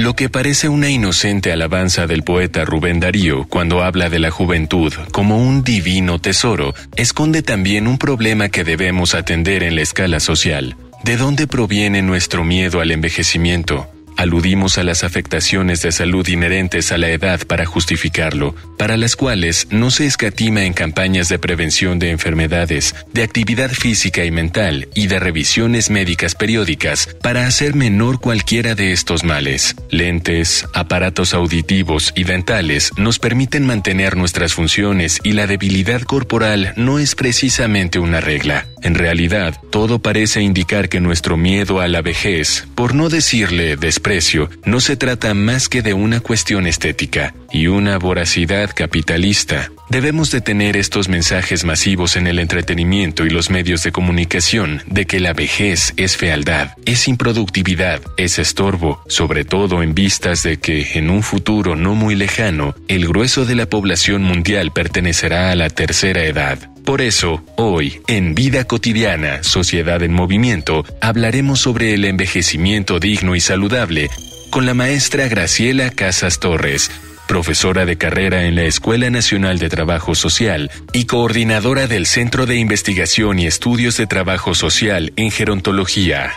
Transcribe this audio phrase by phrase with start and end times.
[0.00, 4.90] Lo que parece una inocente alabanza del poeta Rubén Darío cuando habla de la juventud
[5.12, 10.74] como un divino tesoro, esconde también un problema que debemos atender en la escala social.
[11.04, 13.90] ¿De dónde proviene nuestro miedo al envejecimiento?
[14.20, 19.66] Aludimos a las afectaciones de salud inherentes a la edad para justificarlo, para las cuales
[19.70, 25.06] no se escatima en campañas de prevención de enfermedades, de actividad física y mental y
[25.06, 29.74] de revisiones médicas periódicas para hacer menor cualquiera de estos males.
[29.88, 36.98] Lentes, aparatos auditivos y dentales nos permiten mantener nuestras funciones y la debilidad corporal no
[36.98, 38.66] es precisamente una regla.
[38.82, 44.48] En realidad, todo parece indicar que nuestro miedo a la vejez, por no decirle desprecio,
[44.64, 49.70] no se trata más que de una cuestión estética y una voracidad capitalista.
[49.90, 55.04] Debemos de tener estos mensajes masivos en el entretenimiento y los medios de comunicación de
[55.06, 60.92] que la vejez es fealdad, es improductividad, es estorbo, sobre todo en vistas de que
[60.94, 65.68] en un futuro no muy lejano, el grueso de la población mundial pertenecerá a la
[65.68, 66.69] tercera edad.
[66.84, 73.40] Por eso, hoy, en Vida Cotidiana, Sociedad en Movimiento, hablaremos sobre el envejecimiento digno y
[73.40, 74.10] saludable
[74.50, 76.90] con la maestra Graciela Casas Torres,
[77.28, 82.56] profesora de carrera en la Escuela Nacional de Trabajo Social y coordinadora del Centro de
[82.56, 86.32] Investigación y Estudios de Trabajo Social en Gerontología.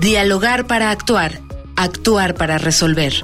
[0.00, 1.40] Dialogar para actuar,
[1.76, 3.14] actuar para resolver.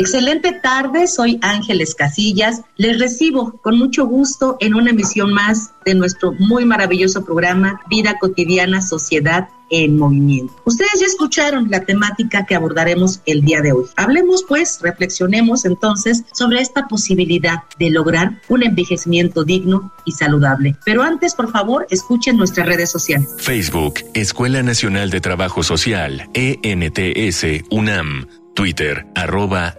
[0.00, 2.62] Excelente tarde, soy Ángeles Casillas.
[2.78, 8.18] Les recibo con mucho gusto en una emisión más de nuestro muy maravilloso programa Vida
[8.18, 10.54] Cotidiana, Sociedad en Movimiento.
[10.64, 13.84] Ustedes ya escucharon la temática que abordaremos el día de hoy.
[13.94, 20.76] Hablemos pues, reflexionemos entonces sobre esta posibilidad de lograr un envejecimiento digno y saludable.
[20.86, 23.28] Pero antes, por favor, escuchen nuestras redes sociales.
[23.36, 28.39] Facebook, Escuela Nacional de Trabajo Social, ENTS, UNAM.
[28.60, 29.78] Twitter, arroba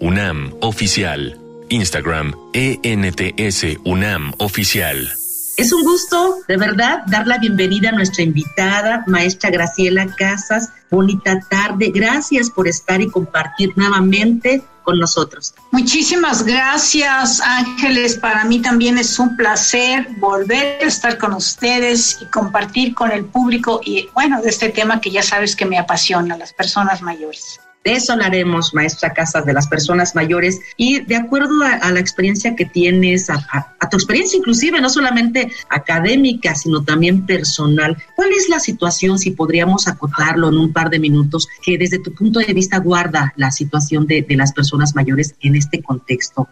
[0.00, 1.38] UNAM Oficial.
[1.68, 5.12] Instagram, ENTS UNAM Oficial.
[5.58, 10.70] Es un gusto, de verdad, dar la bienvenida a nuestra invitada, maestra Graciela Casas.
[10.90, 11.92] Bonita tarde.
[11.94, 15.54] Gracias por estar y compartir nuevamente con nosotros.
[15.70, 18.16] Muchísimas gracias, Ángeles.
[18.16, 23.24] Para mí también es un placer volver a estar con ustedes y compartir con el
[23.24, 27.60] público y, bueno, de este tema que ya sabes que me apasiona, las personas mayores.
[27.84, 32.54] De eso hablaremos, maestra Casas, de las personas mayores y de acuerdo a, la experiencia
[32.54, 38.60] que tienes, a, tu experiencia inclusive, no solamente académica, sino también personal, ¿cuál es la
[38.60, 42.78] situación, si podríamos acotarlo en un par de minutos, que desde tu punto de vista
[42.78, 46.48] guarda la situación de las personas mayores en este contexto?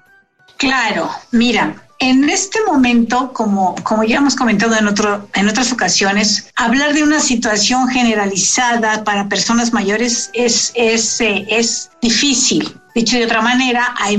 [0.56, 6.50] Claro, mira, en este momento, como, como ya hemos comentado en, otro, en otras ocasiones,
[6.56, 12.74] hablar de una situación generalizada para personas mayores es, es, eh, es difícil.
[12.94, 14.18] Dicho de otra manera, hay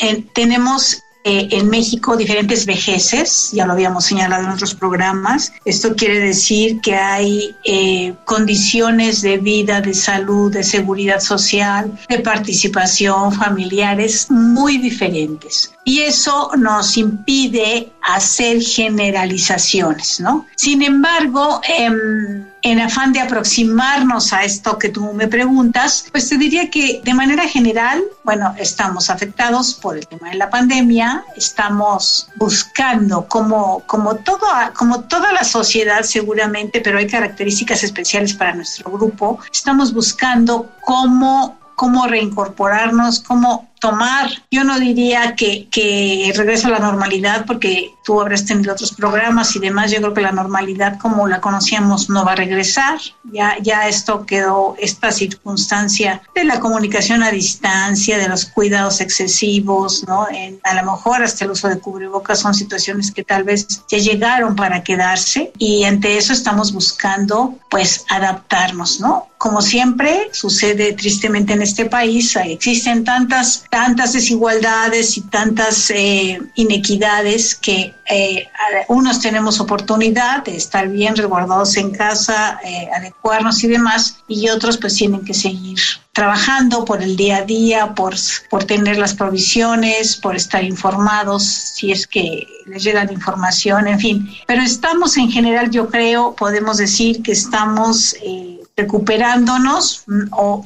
[0.00, 5.52] eh, tenemos eh, en México diferentes vejeces, ya lo habíamos señalado en otros programas.
[5.64, 12.18] Esto quiere decir que hay eh, condiciones de vida, de salud, de seguridad social, de
[12.18, 15.72] participación familiares muy diferentes.
[15.84, 20.46] Y eso nos impide hacer generalizaciones, ¿no?
[20.56, 26.38] Sin embargo, em, en afán de aproximarnos a esto que tú me preguntas, pues te
[26.38, 32.28] diría que de manera general, bueno, estamos afectados por el tema de la pandemia, estamos
[32.36, 38.90] buscando como, como, todo, como toda la sociedad seguramente, pero hay características especiales para nuestro
[38.90, 46.70] grupo, estamos buscando cómo cómo reincorporarnos, cómo tomar, yo no diría que, que regresa a
[46.70, 51.00] la normalidad porque tú habrás tenido otros programas y demás, yo creo que la normalidad
[51.00, 56.60] como la conocíamos no va a regresar, ya, ya esto quedó, esta circunstancia de la
[56.60, 60.28] comunicación a distancia, de los cuidados excesivos, ¿no?
[60.62, 64.54] a lo mejor hasta el uso de cubrebocas son situaciones que tal vez ya llegaron
[64.54, 69.28] para quedarse y ante eso estamos buscando pues adaptarnos, ¿no?
[69.38, 77.54] Como siempre sucede tristemente en este país, existen tantas, tantas desigualdades y tantas eh, inequidades
[77.54, 78.46] que eh,
[78.88, 84.76] unos tenemos oportunidad de estar bien resguardados en casa, eh, adecuarnos y demás, y otros
[84.76, 85.78] pues tienen que seguir
[86.12, 88.14] trabajando por el día a día, por,
[88.50, 93.98] por tener las provisiones, por estar informados, si es que les llega la información, en
[93.98, 94.36] fin.
[94.46, 98.14] Pero estamos en general, yo creo, podemos decir que estamos...
[98.22, 100.64] Eh, recuperándonos mm, o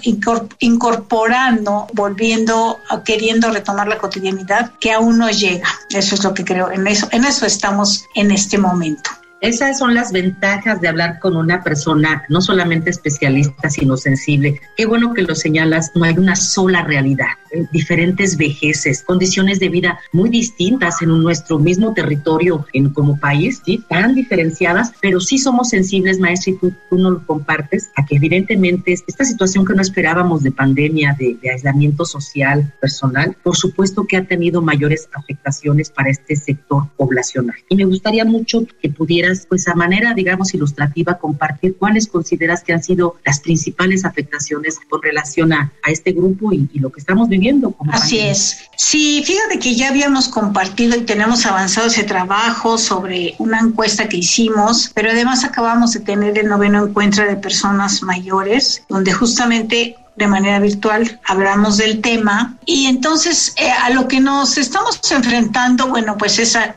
[0.60, 5.68] incorporando, volviendo, queriendo retomar la cotidianidad que aún no llega.
[5.90, 9.10] Eso es lo que creo, en eso, en eso estamos en este momento.
[9.42, 14.58] Esas son las ventajas de hablar con una persona no solamente especialista, sino sensible.
[14.76, 17.28] Qué bueno que lo señalas, no hay una sola realidad,
[17.72, 23.82] diferentes vejeces, condiciones de vida muy distintas en nuestro mismo territorio en, como país, ¿sí?
[23.88, 28.16] tan diferenciadas, pero sí somos sensibles, maestro, y tú, tú nos lo compartes, a que
[28.16, 34.06] evidentemente esta situación que no esperábamos de pandemia, de, de aislamiento social, personal, por supuesto
[34.06, 37.56] que ha tenido mayores afectaciones para este sector poblacional.
[37.68, 42.72] Y me gustaría mucho que pudiera pues a manera, digamos, ilustrativa, compartir cuáles consideras que
[42.72, 47.45] han sido las principales afectaciones con relación a, este grupo y, lo que estamos viviendo.
[47.92, 48.68] Así es.
[48.76, 54.18] Sí, fíjate que ya habíamos compartido y tenemos avanzado ese trabajo sobre una encuesta que
[54.18, 60.26] hicimos, pero además acabamos de tener el noveno encuentro de personas mayores, donde justamente de
[60.26, 62.56] manera virtual, hablamos del tema.
[62.64, 66.74] Y entonces eh, a lo que nos estamos enfrentando, bueno, pues esa,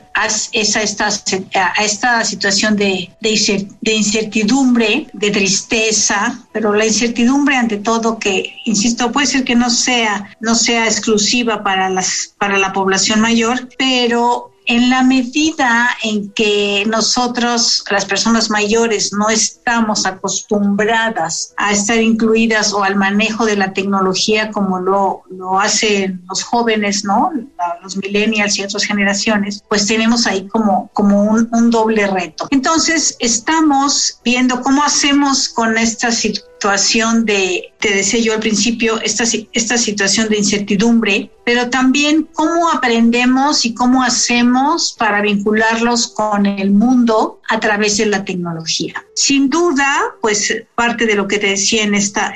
[0.52, 8.20] esa, esta, a esta situación de, de, incertidumbre, de tristeza, pero la incertidumbre ante todo
[8.20, 13.22] que, insisto, puede ser que no sea, no sea exclusiva para, las, para la población
[13.22, 21.71] mayor, pero en la medida en que nosotros, las personas mayores, no estamos acostumbradas a
[21.71, 27.31] estar incluidas o al manejo de la tecnología como lo, lo hacen los jóvenes, ¿no?
[27.81, 32.48] Los millennials y otras generaciones, pues tenemos ahí como, como un, un doble reto.
[32.51, 39.00] Entonces, estamos viendo cómo hacemos con esta situación situación de, te decía yo al principio,
[39.00, 39.24] esta,
[39.54, 46.72] esta situación de incertidumbre, pero también cómo aprendemos y cómo hacemos para vincularlos con el
[46.72, 48.94] mundo a través de la tecnología.
[49.16, 49.88] Sin duda,
[50.22, 52.34] pues parte de lo que te decía en esta,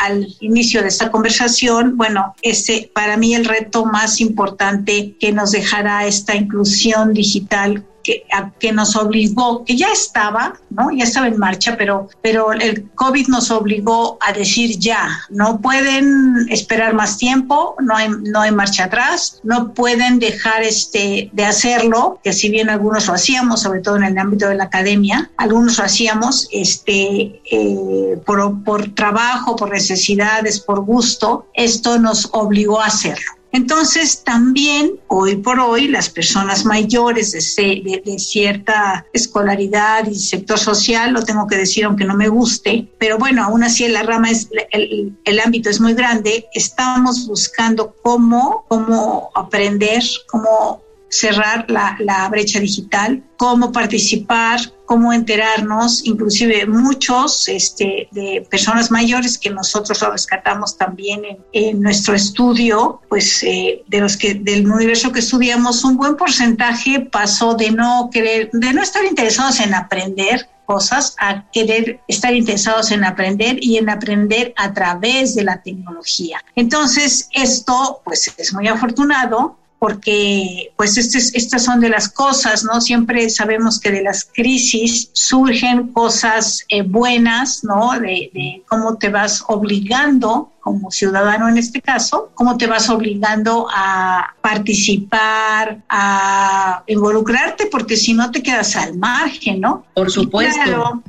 [0.00, 5.52] al inicio de esta conversación, bueno, este, para mí el reto más importante que nos
[5.52, 8.24] dejará esta inclusión digital que,
[8.60, 10.90] que nos obligó, que ya estaba, ¿no?
[10.92, 16.46] Ya estaba en marcha, pero, pero el COVID nos obligó a decir ya, no pueden
[16.50, 22.20] esperar más tiempo, no hay, no hay marcha atrás, no pueden dejar este, de hacerlo,
[22.22, 25.78] que si bien algunos lo hacíamos, sobre todo en el ámbito de la academia, algunos
[25.78, 32.86] lo hacíamos este, eh, por, por trabajo, por necesidades, por gusto, esto nos obligó a
[32.86, 33.32] hacerlo.
[33.54, 41.22] Entonces, también hoy por hoy las personas mayores de, cierta escolaridad y sector social, lo
[41.22, 45.16] tengo que decir aunque no me guste, pero bueno, aún así la rama es, el,
[45.24, 50.82] el ámbito es muy grande, estamos buscando cómo, cómo aprender, cómo
[51.14, 59.50] cerrar la, brecha digital, cómo participar, cómo enterarnos, inclusive muchos este, de personas mayores que
[59.50, 65.20] nosotros lo rescatamos también en, nuestro estudio, pues eh, de los que del universo que
[65.20, 71.14] estudiamos, un buen porcentaje pasó de no querer, de no estar interesados en aprender cosas
[71.18, 76.42] a querer estar interesados en aprender y en aprender a través de la tecnología.
[76.56, 82.80] Entonces, esto pues es muy afortunado porque pues este estas son de las cosas, ¿no?
[82.80, 87.90] Siempre sabemos que de las crisis surgen cosas eh, buenas, ¿no?
[88.00, 93.68] De, de, cómo te vas obligando como ciudadano en este caso, cómo te vas obligando
[93.70, 99.84] a participar, a involucrarte, porque si no te quedas al margen, ¿no?
[99.92, 101.02] Por supuesto.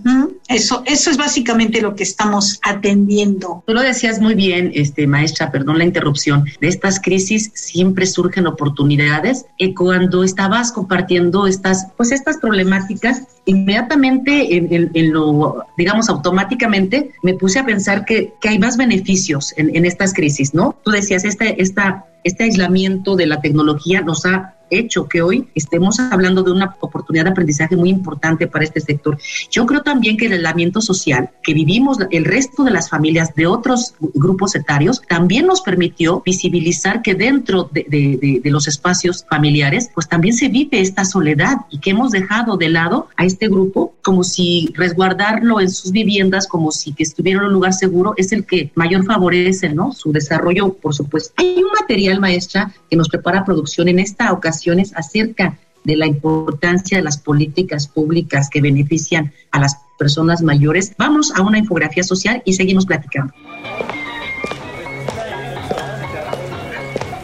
[0.47, 3.63] Eso, eso es básicamente lo que estamos atendiendo.
[3.65, 6.45] Tú lo decías muy bien, este, maestra, perdón la interrupción.
[6.61, 9.45] De estas crisis siempre surgen oportunidades.
[9.57, 17.59] Y cuando estabas compartiendo estas, pues estas problemáticas, inmediatamente en, lo, digamos, automáticamente me puse
[17.59, 20.75] a pensar que, que hay más beneficios en, estas crisis, ¿no?
[20.83, 25.99] Tú decías, este, esta, este aislamiento de la tecnología nos ha hecho que hoy estemos
[25.99, 29.17] hablando de una oportunidad de aprendizaje muy importante para este sector.
[29.51, 33.47] Yo creo también que el aislamiento social que vivimos el resto de las familias de
[33.47, 40.07] otros grupos etarios también nos permitió visibilizar que dentro de, de, los espacios familiares pues
[40.07, 44.23] también se vive esta soledad y que hemos dejado de lado a este grupo como
[44.23, 48.45] si resguardarlo en sus viviendas como si que estuviera en un lugar seguro es el
[48.45, 49.91] que mayor favorece ¿no?
[49.91, 51.33] su desarrollo por supuesto.
[51.37, 54.54] Hay un material maestra que nos prepara producción en esta ocasión
[54.95, 60.93] acerca de la importancia de las políticas públicas que benefician a las personas mayores.
[60.97, 63.33] Vamos a una infografía social y seguimos platicando.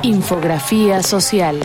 [0.04, 1.58] Infografía social.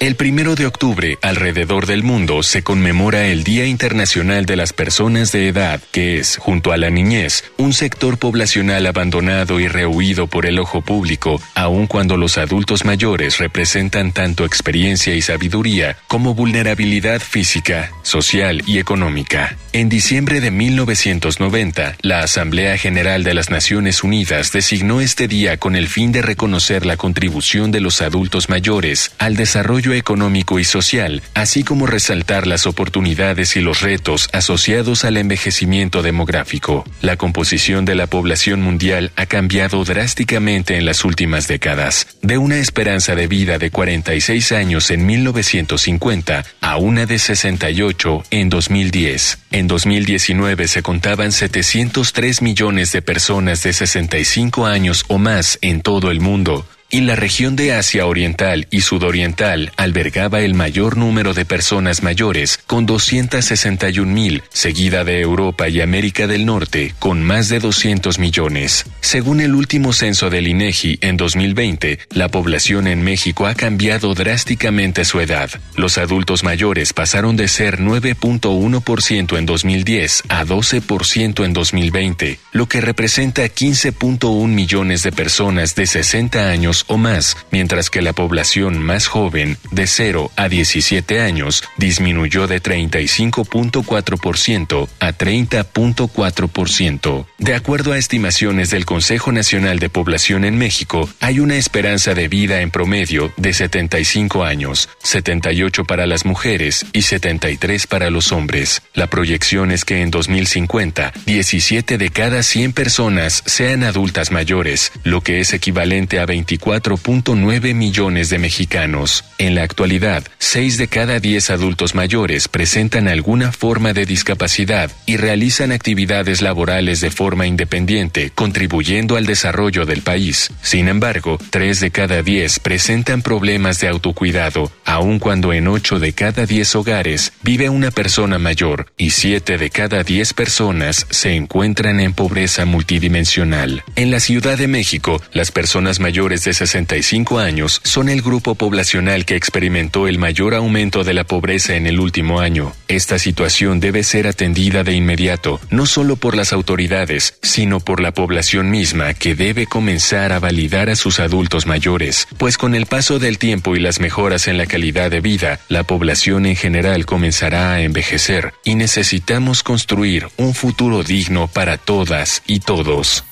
[0.00, 5.32] El primero de octubre, alrededor del mundo, se conmemora el Día Internacional de las Personas
[5.32, 10.46] de Edad, que es, junto a la niñez, un sector poblacional abandonado y rehuido por
[10.46, 17.20] el ojo público, aun cuando los adultos mayores representan tanto experiencia y sabiduría como vulnerabilidad
[17.20, 19.56] física, social y económica.
[19.72, 25.74] En diciembre de 1990, la Asamblea General de las Naciones Unidas designó este día con
[25.74, 31.22] el fin de reconocer la contribución de los adultos mayores al desarrollo económico y social,
[31.34, 36.84] así como resaltar las oportunidades y los retos asociados al envejecimiento demográfico.
[37.00, 42.56] La composición de la población mundial ha cambiado drásticamente en las últimas décadas, de una
[42.56, 49.38] esperanza de vida de 46 años en 1950 a una de 68 en 2010.
[49.50, 56.10] En 2019 se contaban 703 millones de personas de 65 años o más en todo
[56.10, 61.44] el mundo, y la región de Asia Oriental y Sudoriental albergaba el mayor número de
[61.44, 67.58] personas mayores, con 261 mil, seguida de Europa y América del Norte, con más de
[67.58, 68.86] 200 millones.
[69.00, 75.04] Según el último censo del INEGI en 2020, la población en México ha cambiado drásticamente
[75.04, 75.50] su edad.
[75.76, 82.80] Los adultos mayores pasaron de ser 9.1% en 2010 a 12% en 2020, lo que
[82.80, 89.06] representa 15.1 millones de personas de 60 años o más, mientras que la población más
[89.06, 97.26] joven, de 0 a 17 años, disminuyó de 35.4% a 30.4%.
[97.38, 102.28] De acuerdo a estimaciones del Consejo Nacional de Población en México, hay una esperanza de
[102.28, 108.82] vida en promedio de 75 años, 78 para las mujeres y 73 para los hombres.
[108.94, 115.20] La proyección es que en 2050, 17 de cada 100 personas sean adultas mayores, lo
[115.20, 119.24] que es equivalente a 24 4.9 millones de mexicanos.
[119.38, 125.16] En la actualidad, 6 de cada 10 adultos mayores presentan alguna forma de discapacidad y
[125.16, 130.50] realizan actividades laborales de forma independiente, contribuyendo al desarrollo del país.
[130.60, 136.12] Sin embargo, 3 de cada 10 presentan problemas de autocuidado, aun cuando en 8 de
[136.12, 141.98] cada 10 hogares vive una persona mayor y 7 de cada 10 personas se encuentran
[141.98, 143.84] en pobreza multidimensional.
[143.96, 149.24] En la Ciudad de México, las personas mayores de 65 años son el grupo poblacional
[149.24, 152.72] que experimentó el mayor aumento de la pobreza en el último año.
[152.88, 158.12] Esta situación debe ser atendida de inmediato, no solo por las autoridades, sino por la
[158.12, 163.18] población misma que debe comenzar a validar a sus adultos mayores, pues con el paso
[163.18, 167.72] del tiempo y las mejoras en la calidad de vida, la población en general comenzará
[167.72, 173.24] a envejecer y necesitamos construir un futuro digno para todas y todos.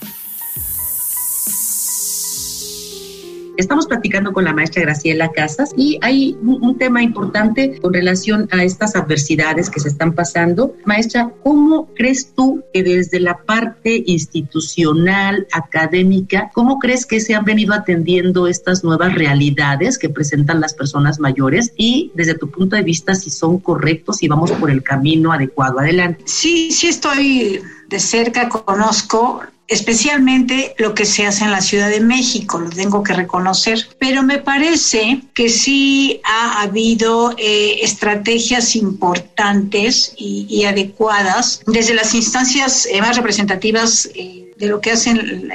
[3.56, 8.62] Estamos platicando con la maestra Graciela Casas y hay un, tema importante con relación a
[8.62, 10.76] estas adversidades que se están pasando.
[10.84, 17.46] Maestra, ¿cómo crees tú que desde la parte institucional, académica, cómo crees que se han
[17.46, 22.82] venido atendiendo estas nuevas realidades que presentan las personas mayores y desde tu punto de
[22.82, 25.78] vista si son correctos y vamos por el camino adecuado?
[25.78, 26.24] Adelante.
[26.26, 32.00] Sí, sí estoy de cerca, conozco especialmente lo que se hace en la Ciudad de
[32.00, 40.14] México, lo tengo que reconocer, pero me parece que sí ha habido eh, estrategias importantes
[40.16, 45.48] y, adecuadas desde las instancias eh, más representativas eh, de lo que hacen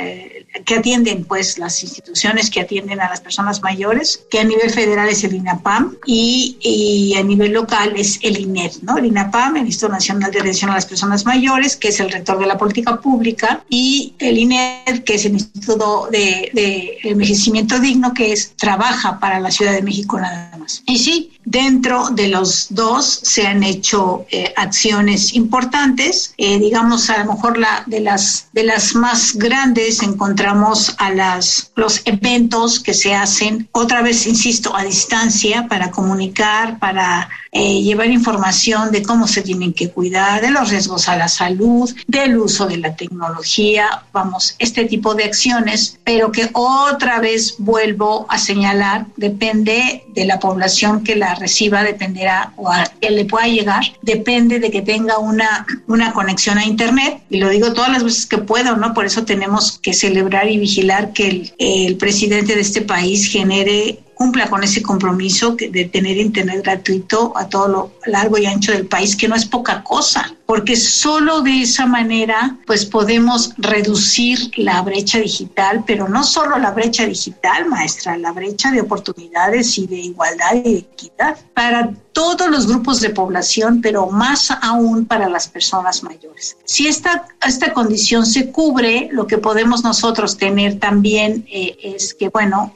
[0.66, 5.10] que atienden pues las instituciones que atienden a las personas mayores, que a nivel federal
[5.10, 8.98] es el INAPAM y, a nivel local es el INED, ¿no?
[8.98, 12.40] El INAPAM, el Instituto Nacional de Atención a las Personas Mayores, que es el rector
[12.40, 18.14] de la política pública, y el INED, que es el Instituto de, de Envejecimiento Digno,
[18.14, 20.84] que es trabaja para la Ciudad de México nada más.
[20.86, 27.24] Y sí, dentro de los dos se han hecho eh, acciones importantes, eh, digamos a
[27.24, 32.94] lo mejor la de las de las más grandes encontramos a las los eventos que
[32.94, 39.28] se hacen otra vez insisto a distancia para comunicar para eh, llevar información de cómo
[39.28, 44.04] se tienen que cuidar de los riesgos a la salud del uso de la tecnología.
[44.14, 50.40] Vamos este tipo de acciones pero que otra vez vuelvo a señalar depende de la
[50.40, 55.18] población que la reciba dependerá o a que le pueda llegar depende de que tenga
[55.20, 58.94] una una conexión a internet y lo digo todas las veces que puedo, ¿no?
[58.94, 64.00] Por eso tenemos que celebrar y vigilar que el, el presidente de este país genere
[64.22, 68.86] cumpla con ese compromiso de tener internet gratuito a todo lo largo y ancho del
[68.86, 74.80] país, que no es poca cosa, porque solo de esa manera pues podemos reducir la
[74.84, 79.98] brecha digital, pero no solo la brecha digital, maestra, la brecha de oportunidades y de
[79.98, 85.48] igualdad y de equidad para todos los grupos de población, pero más aún para las
[85.48, 86.58] personas mayores.
[86.64, 92.30] Si esta, esta condición se cubre, lo que podemos nosotros tener también eh, es que,
[92.30, 92.76] bueno,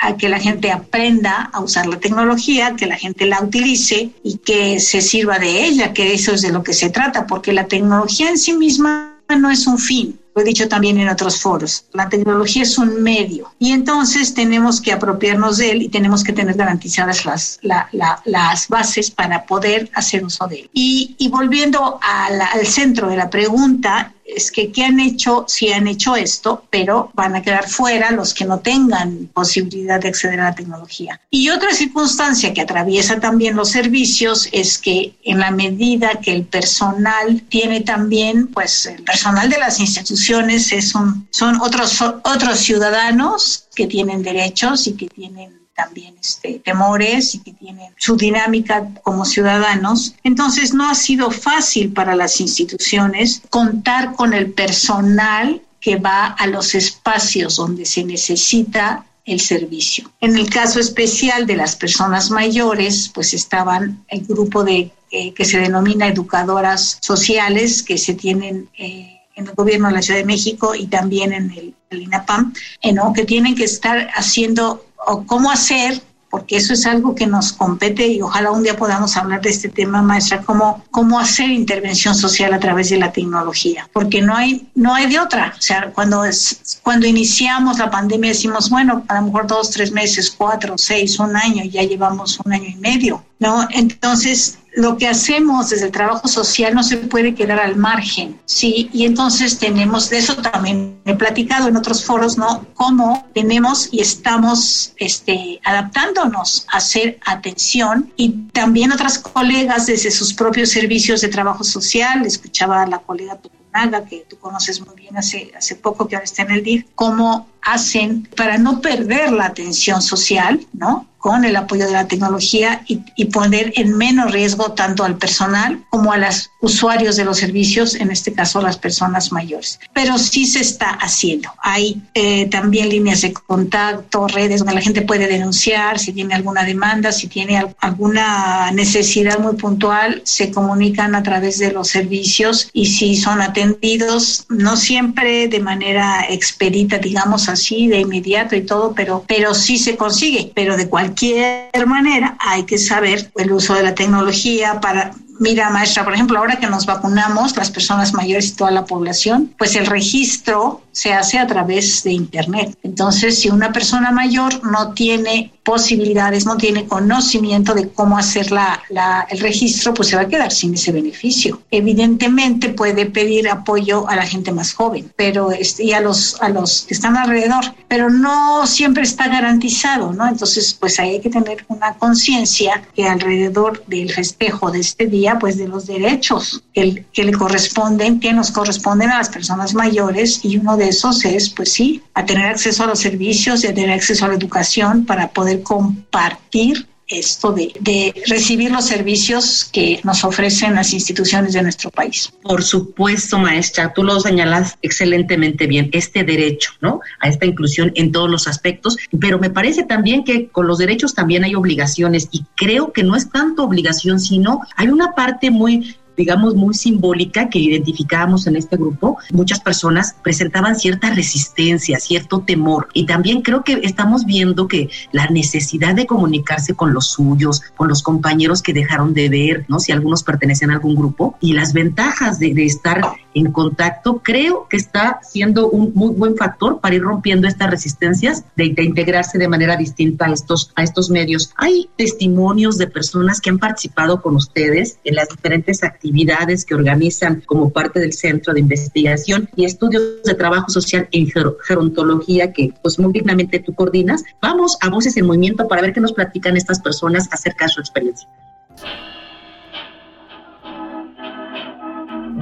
[0.00, 4.38] a que la gente aprenda a usar la tecnología, que la gente la utilice y
[4.38, 7.66] que se sirva de ella, que eso es de lo que se trata, porque la
[7.66, 11.84] tecnología en sí misma no es un fin, lo he dicho también en otros foros,
[11.92, 16.32] la tecnología es un medio y entonces tenemos que apropiarnos de él y tenemos que
[16.32, 20.70] tener garantizadas las, las bases para poder hacer uso de él.
[20.72, 25.44] Y, y volviendo al centro de la pregunta, es que ¿qué han hecho?
[25.48, 30.08] Si han hecho esto, pero van a quedar fuera los que no tengan posibilidad de
[30.08, 31.20] acceder a la tecnología.
[31.30, 36.44] Y otra circunstancia que atraviesa también los servicios es que en la medida que el
[36.44, 43.86] personal tiene también, pues el personal de las instituciones es son otros, otros ciudadanos que
[43.86, 50.14] tienen derechos y que tienen también este, temores y que tienen su dinámica como ciudadanos.
[50.24, 56.46] Entonces no ha sido fácil para las instituciones contar con el personal que va a
[56.46, 60.10] los espacios donde se necesita el servicio.
[60.20, 65.44] En el caso especial de las personas mayores, pues estaban el grupo de eh, que
[65.44, 70.26] se denomina educadoras sociales que se tienen eh, en el gobierno de la Ciudad de
[70.26, 73.12] México y también en el, INAPAM, eh, ¿no?
[73.12, 76.00] que tienen que estar haciendo o cómo hacer
[76.30, 79.68] porque eso es algo que nos compete y ojalá un día podamos hablar de este
[79.68, 84.68] tema, maestra, cómo, cómo hacer intervención social a través de la tecnología, porque no hay,
[84.76, 85.54] no hay de otra.
[85.58, 89.90] O sea, cuando, es, cuando iniciamos la pandemia decimos, bueno, a lo mejor dos, tres
[89.90, 93.66] meses, cuatro, seis, un año, ya llevamos un año y medio, ¿no?
[93.70, 98.88] Entonces, lo que hacemos desde el trabajo social no se puede quedar al margen, ¿sí?
[98.92, 102.66] Y entonces tenemos, de eso también he platicado en otros foros, ¿no?
[102.74, 110.32] Cómo tenemos y estamos este, adaptándonos a hacer atención y también otras colegas desde sus
[110.34, 115.16] propios servicios de trabajo social, escuchaba a la colega Tucunaga, que tú conoces muy bien
[115.16, 119.46] hace, hace poco, que ahora está en el DIF, cómo hacen para no perder la
[119.46, 121.06] atención social, ¿no?
[121.20, 126.12] Con el apoyo de la tecnología y, poner en menos riesgo tanto al personal como
[126.12, 129.78] a los usuarios de los servicios, en este caso las personas mayores.
[129.92, 131.50] Pero sí se está haciendo.
[131.62, 136.64] Hay eh, también líneas de contacto, redes donde la gente puede denunciar si tiene alguna
[136.64, 142.86] demanda, si tiene alguna necesidad muy puntual, se comunican a través de los servicios y
[142.86, 149.24] si son atendidos, no siempre de manera expedita, digamos así, de inmediato y todo, pero,
[149.28, 153.82] pero sí se consigue, pero de cualquier cualquier manera hay que saber el uso de
[153.82, 158.56] la tecnología para Mira, maestra, por ejemplo, ahora que nos vacunamos, las personas mayores y
[158.56, 162.76] toda la población, pues el registro se hace a través de Internet.
[162.82, 168.82] Entonces, si una persona mayor no tiene posibilidades, no tiene conocimiento de cómo hacer la,
[169.30, 171.62] el registro, pues se va a quedar sin ese beneficio.
[171.70, 176.48] Evidentemente puede pedir apoyo a la gente más joven pero este, y a los, a
[176.48, 180.26] los que están alrededor, pero no siempre está garantizado, ¿no?
[180.26, 185.56] Entonces, pues hay que tener una conciencia que alrededor del festejo de este día, pues
[185.56, 190.56] de los derechos que, que le corresponden, que nos corresponden a las personas mayores y
[190.56, 193.92] uno de esos es, pues sí, a tener acceso a los servicios y a tener
[193.92, 200.24] acceso a la educación para poder compartir esto de, de recibir los servicios que nos
[200.24, 202.32] ofrecen las instituciones de nuestro país.
[202.42, 207.00] Por supuesto, maestra, tú lo señalas excelentemente bien, este derecho, ¿no?
[207.18, 211.14] A esta inclusión en todos los aspectos, pero me parece también que con los derechos
[211.14, 215.96] también hay obligaciones y creo que no es tanto obligación, sino hay una parte muy
[216.20, 222.88] digamos, muy simbólica que identificábamos en este grupo, muchas personas presentaban cierta resistencia, cierto temor.
[222.92, 227.88] Y también creo que estamos viendo que la necesidad de comunicarse con los suyos, con
[227.88, 229.80] los compañeros que dejaron de ver, ¿no?
[229.80, 233.00] Si algunos pertenecen a algún grupo, y las ventajas de, de estar
[233.34, 238.44] en contacto, creo que está siendo un muy buen factor para ir rompiendo estas resistencias
[238.56, 241.52] de, integrarse de manera distinta a estos, a estos medios.
[241.56, 246.74] Hay testimonios de personas que han participado con ustedes en las diferentes actividades actividades que
[246.74, 252.72] organizan como parte del Centro de Investigación y Estudios de Trabajo Social en Gerontología que
[252.82, 254.24] pues muy dignamente tú coordinas.
[254.40, 257.80] Vamos a Voces en Movimiento para ver qué nos platican estas personas acerca de su
[257.80, 258.28] experiencia.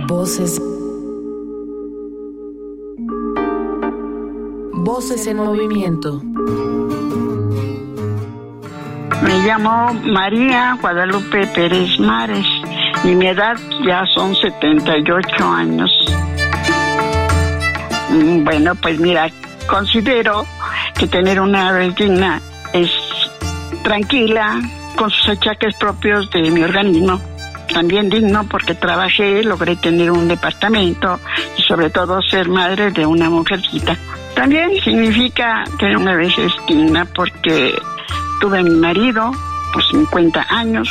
[0.07, 0.61] Voces.
[4.80, 6.22] Voces en movimiento.
[9.22, 12.46] Me llamo María Guadalupe Pérez Mares
[13.04, 15.90] y mi edad ya son 78 años.
[18.10, 19.28] Mm, bueno, pues mira,
[19.68, 20.46] considero
[20.96, 22.40] que tener una vez digna
[22.72, 22.90] es
[23.82, 24.60] tranquila,
[24.96, 27.20] con sus achaques propios de mi organismo.
[27.72, 31.18] También digno porque trabajé, logré tener un departamento
[31.56, 33.96] y sobre todo ser madre de una mujercita.
[34.38, 36.33] También significa tener una vez
[36.68, 37.74] digna porque
[38.40, 39.33] tuve a mi marido
[39.72, 40.88] por 50 años,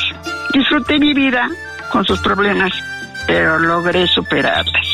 [0.54, 1.48] disfruté mi vida
[1.90, 2.74] con sus problemas,
[3.26, 4.86] pero logré superarlas.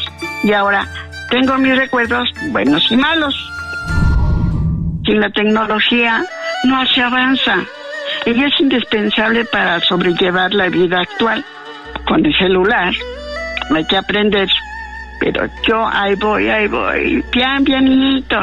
[0.44, 0.88] Y ahora
[1.32, 3.36] tengo mis recuerdos buenos y malos.
[5.04, 6.24] Sin la tecnología
[6.66, 7.56] no se avanza.
[8.24, 11.44] Ella es indispensable para sobrellevar la vida actual.
[12.08, 12.94] Con el celular
[13.76, 14.48] hay que aprender.
[15.20, 18.40] Pero yo ahí voy, ahí voy, bien pianito,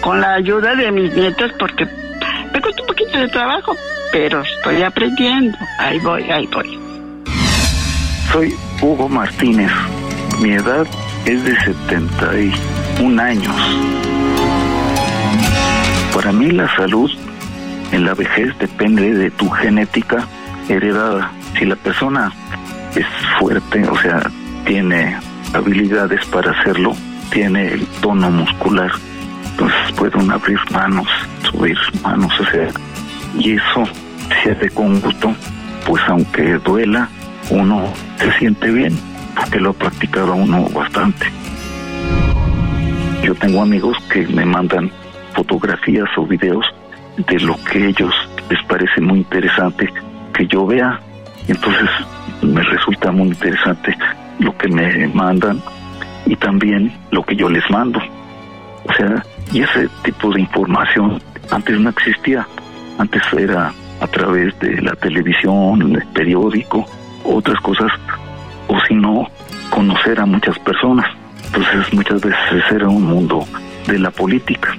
[0.00, 1.86] con la ayuda de mis nietos porque
[2.52, 3.76] me cuesta un poquito de trabajo,
[4.12, 5.56] pero estoy aprendiendo.
[5.78, 6.78] Ahí voy, ahí voy.
[8.32, 9.70] Soy Hugo Martínez.
[10.40, 10.86] Mi edad
[11.24, 13.54] es de 71 años.
[16.14, 17.10] Para mí la salud
[17.92, 20.26] en la vejez depende de tu genética
[20.68, 21.32] heredada.
[21.58, 22.32] Si la persona
[22.94, 23.06] es
[23.38, 24.30] fuerte, o sea,
[24.64, 25.16] tiene
[25.54, 26.94] habilidades para hacerlo,
[27.30, 28.90] tiene el tono muscular,
[29.50, 31.06] entonces pueden abrir manos,
[31.50, 32.68] subir manos, o sea,
[33.38, 33.84] y eso
[34.42, 35.34] se hace con gusto,
[35.86, 37.08] pues aunque duela,
[37.50, 37.84] uno
[38.18, 38.96] se siente bien,
[39.36, 41.26] porque lo ha practicado uno bastante.
[43.22, 44.90] Yo tengo amigos que me mandan
[45.34, 46.64] fotografías o videos
[47.16, 48.14] de lo que ellos
[48.48, 49.92] les parece muy interesante
[50.34, 51.00] que yo vea.
[51.46, 51.88] Entonces
[52.42, 53.96] me resulta muy interesante
[54.38, 55.60] lo que me mandan
[56.26, 58.00] y también lo que yo les mando.
[58.84, 59.22] O sea,
[59.52, 61.20] y ese tipo de información
[61.50, 62.46] antes no existía.
[62.98, 66.84] Antes era a través de la televisión, el periódico,
[67.24, 67.90] otras cosas,
[68.66, 69.28] o si no,
[69.70, 71.06] conocer a muchas personas.
[71.46, 73.44] Entonces muchas veces era un mundo
[73.86, 74.76] de la política.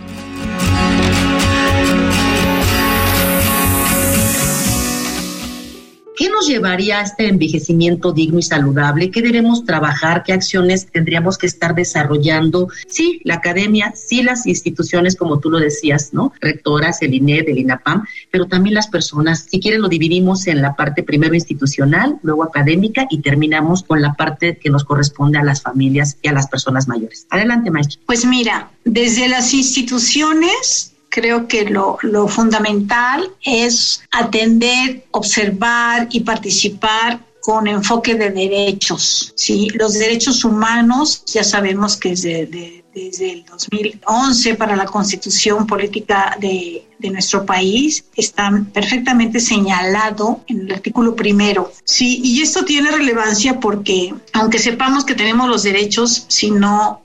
[6.20, 9.10] ¿Qué nos llevaría a este envejecimiento digno y saludable?
[9.10, 10.24] ¿Qué debemos trabajar?
[10.24, 12.68] ¿Qué acciones tendríamos que estar desarrollando?
[12.90, 16.34] Sí, la academia, sí las instituciones, como tú lo decías, ¿no?
[16.42, 19.46] Rectoras, el INED, el INAPAM, pero también las personas.
[19.50, 24.12] Si quieren, lo dividimos en la parte primero institucional, luego académica y terminamos con la
[24.16, 27.28] parte que nos corresponde a las familias y a las personas mayores.
[27.30, 28.02] Adelante, maestro.
[28.06, 37.20] Pues mira, desde las instituciones creo que lo, lo, fundamental es atender, observar y participar
[37.42, 39.34] con enfoque de derechos.
[39.36, 39.70] ¿sí?
[39.74, 46.38] Los derechos humanos, ya sabemos que desde, de, desde el 2011 para la constitución política
[46.40, 51.72] de, de, nuestro país están perfectamente señalado en el artículo primero.
[51.84, 57.02] Sí, y esto tiene relevancia porque aunque sepamos que tenemos los derechos, si no,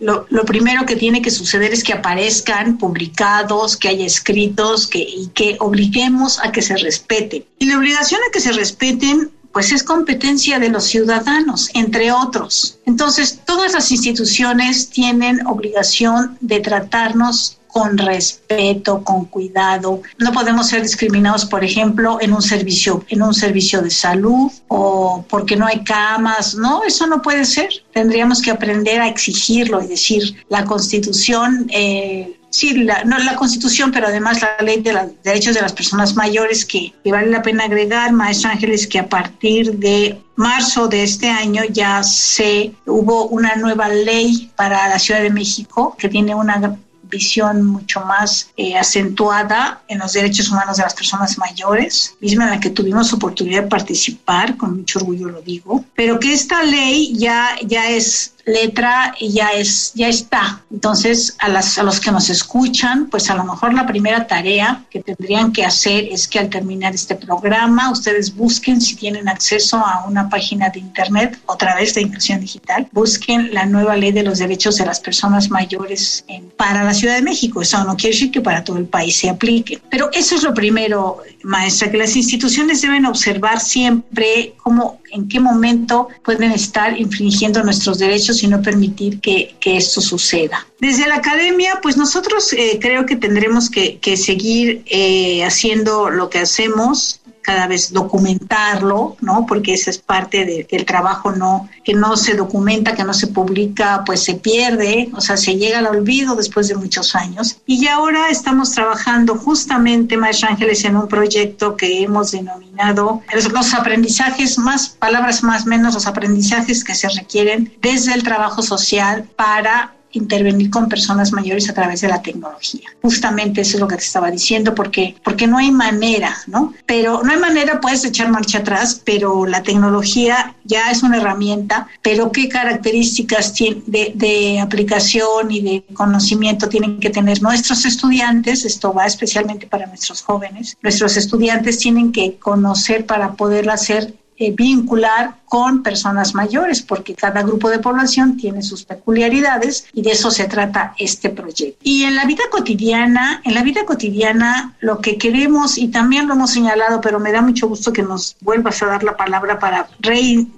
[0.00, 4.98] lo, lo, primero que tiene que suceder es que aparezcan publicados, que haya escritos que,
[4.98, 7.44] y que obliguemos a que se respeten.
[7.58, 12.78] Y la obligación a que se respeten pues es competencia de los ciudadanos, entre otros.
[12.84, 20.00] Entonces, todas las instituciones tienen obligación de tratarnos con respeto, con cuidado.
[20.16, 25.26] No podemos ser discriminados, por ejemplo, en un servicio, en un servicio de salud o
[25.28, 26.54] porque no hay camas.
[26.54, 27.68] No, eso no puede ser.
[27.92, 33.90] Tendríamos que aprender a exigirlo y decir la Constitución eh, sí, la, no la constitución,
[33.92, 37.64] pero además la ley de los derechos de las personas mayores que, vale la pena
[37.64, 43.56] agregar, Maestra Ángeles, que a partir de marzo de este año ya se hubo una
[43.56, 49.82] nueva ley para la Ciudad de México que tiene una visión mucho más eh, acentuada
[49.88, 53.68] en los derechos humanos de las personas mayores, misma en la que tuvimos oportunidad de
[53.68, 59.52] participar, con mucho orgullo lo digo, pero que esta ley ya, ya es letra ya
[59.52, 60.62] es ya está.
[60.72, 64.84] Entonces, a, las, a los que nos escuchan, pues a lo mejor la primera tarea
[64.88, 69.76] que tendrían que hacer es que al terminar este programa, ustedes busquen si tienen acceso
[69.78, 74.22] a una página de internet, otra vez de inclusión digital, busquen la nueva ley de
[74.22, 77.62] los derechos de las personas mayores en, para la Ciudad de México.
[77.62, 79.80] Eso no quiere decir que para todo el país se aplique.
[79.90, 85.40] Pero eso es lo primero, maestra, que las instituciones deben observar siempre cómo en qué
[85.40, 90.64] momento pueden estar infringiendo nuestros derechos y no permitir que, esto suceda.
[90.80, 96.30] Desde la academia, pues nosotros eh, creo que tendremos que, que seguir eh, haciendo lo
[96.30, 99.46] que hacemos, cada vez documentarlo, ¿no?
[99.46, 103.14] Porque esa es parte de que el trabajo no, que no se documenta, que no
[103.14, 107.58] se publica, pues se pierde, o sea, se llega al olvido después de muchos años.
[107.64, 114.58] Y ahora estamos trabajando justamente, Maestro Ángeles, en un proyecto que hemos denominado los aprendizajes,
[114.58, 120.70] más palabras más menos, los aprendizajes que se requieren desde el trabajo social para intervenir
[120.70, 122.88] con personas mayores a través de la tecnología.
[123.02, 126.74] Justamente eso es lo que te estaba diciendo, porque, porque no hay manera, ¿no?
[126.86, 131.88] Pero no hay manera, puedes echar marcha atrás, pero la tecnología ya es una herramienta,
[132.02, 138.92] pero qué características de, de aplicación y de conocimiento tienen que tener nuestros estudiantes, esto
[138.92, 145.36] va especialmente para nuestros jóvenes, nuestros estudiantes tienen que conocer para poder hacer eh, vincular
[145.46, 150.44] con personas mayores, porque cada grupo de población tiene sus peculiaridades y de eso se
[150.44, 151.78] trata este proyecto.
[151.82, 156.34] Y en la vida cotidiana, en la vida cotidiana, lo que queremos, y también lo
[156.34, 159.88] hemos señalado, pero me da mucho gusto que nos vuelvas a dar la palabra para,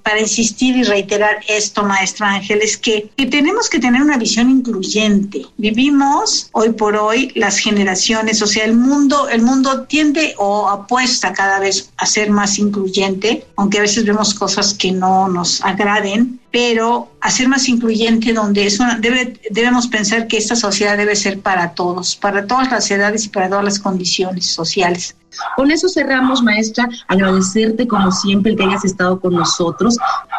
[0.03, 4.49] para insistir y reiterar esto, maestra Ángel, es que, que tenemos que tener una visión
[4.49, 5.45] incluyente.
[5.57, 11.33] Vivimos hoy por hoy las generaciones, o sea, el mundo, el mundo tiende o apuesta
[11.33, 16.39] cada vez a ser más incluyente, aunque a veces vemos cosas que no nos agraden,
[16.51, 21.73] pero hacer más incluyente donde es debe, debemos pensar que esta sociedad debe ser para
[21.75, 25.15] todos, para todas las edades y para todas las condiciones sociales.
[25.55, 29.97] Con eso cerramos, maestra, agradecerte como siempre el que hayas estado con nosotros.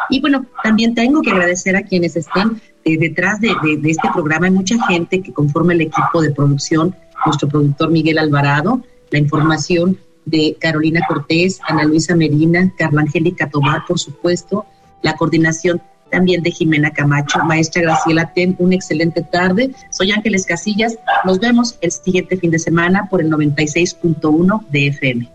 [0.09, 4.47] Y bueno, también tengo que agradecer a quienes estén eh, detrás de, de, este programa.
[4.47, 9.97] Hay mucha gente que conforma el equipo de producción, nuestro productor Miguel Alvarado, la información
[10.31, 14.65] de Carolina Cortés, Ana Luisa Medina, Carla Angélica Tobar, por supuesto,
[15.03, 17.39] la coordinación también de Jimena Camacho.
[17.45, 19.71] Maestra Graciela, ten una excelente tarde.
[19.91, 20.97] Soy Ángeles Casillas.
[21.25, 25.31] Nos vemos el siguiente fin de semana por el 96.1 de FM.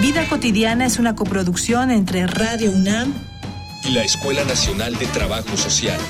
[0.00, 3.12] Vida cotidiana es una coproducción entre Radio UNAM
[3.84, 6.00] y la Escuela Nacional de Trabajo Social.